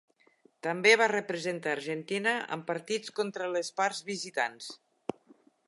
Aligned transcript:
També 0.67 0.93
va 1.01 1.09
representar 1.11 1.73
Argentina 1.79 2.33
en 2.57 2.63
partits 2.71 3.15
contra 3.21 3.51
les 3.57 3.73
parts 3.83 4.03
visitants. 4.09 4.71